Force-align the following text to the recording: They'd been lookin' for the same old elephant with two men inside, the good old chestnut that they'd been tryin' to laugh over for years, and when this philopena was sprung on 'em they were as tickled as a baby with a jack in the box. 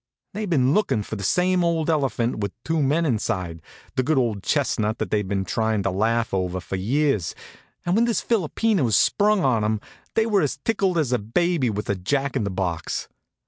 They'd 0.33 0.49
been 0.49 0.73
lookin' 0.73 1.03
for 1.03 1.15
the 1.15 1.23
same 1.23 1.63
old 1.63 1.87
elephant 1.87 2.39
with 2.39 2.53
two 2.63 2.81
men 2.81 3.05
inside, 3.05 3.61
the 3.95 4.01
good 4.01 4.17
old 4.17 4.41
chestnut 4.41 4.97
that 4.97 5.11
they'd 5.11 5.27
been 5.27 5.45
tryin' 5.45 5.83
to 5.83 5.91
laugh 5.91 6.33
over 6.33 6.59
for 6.59 6.75
years, 6.75 7.35
and 7.85 7.93
when 7.93 8.05
this 8.05 8.19
philopena 8.23 8.83
was 8.83 8.97
sprung 8.97 9.43
on 9.45 9.63
'em 9.63 9.79
they 10.15 10.25
were 10.25 10.41
as 10.41 10.57
tickled 10.65 10.97
as 10.97 11.11
a 11.11 11.19
baby 11.19 11.69
with 11.69 11.87
a 11.87 11.93
jack 11.95 12.35
in 12.35 12.45
the 12.45 12.49
box. 12.49 13.09